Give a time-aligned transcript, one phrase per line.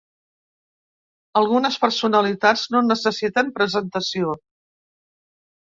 [1.41, 4.35] Algunes personalitats no necessiten presentació.